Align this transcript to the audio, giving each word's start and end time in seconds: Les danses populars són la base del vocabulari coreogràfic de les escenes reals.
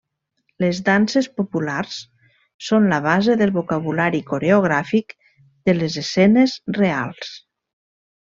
Les 0.63 0.77
danses 0.85 1.27
populars 1.41 1.97
són 2.69 2.87
la 2.93 2.99
base 3.07 3.35
del 3.41 3.53
vocabulari 3.59 4.23
coreogràfic 4.33 5.15
de 5.69 5.77
les 5.83 5.99
escenes 6.05 6.57
reals. 6.81 7.31